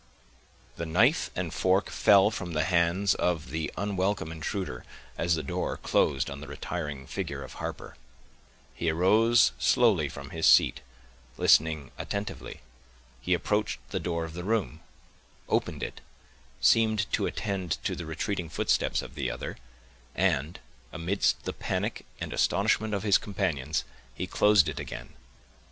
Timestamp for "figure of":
7.05-7.53